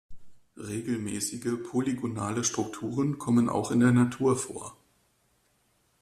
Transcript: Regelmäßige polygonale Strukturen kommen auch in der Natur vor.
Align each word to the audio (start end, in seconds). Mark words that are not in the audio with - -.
Regelmäßige 0.57 1.59
polygonale 1.63 2.43
Strukturen 2.43 3.19
kommen 3.19 3.49
auch 3.49 3.69
in 3.69 3.81
der 3.81 3.91
Natur 3.91 4.35
vor. 4.35 4.75